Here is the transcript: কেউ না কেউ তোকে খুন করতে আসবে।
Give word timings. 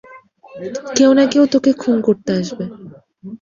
কেউ 0.97 1.11
না 1.17 1.23
কেউ 1.31 1.43
তোকে 1.53 1.71
খুন 1.81 1.95
করতে 2.07 2.29
আসবে। 2.39 2.65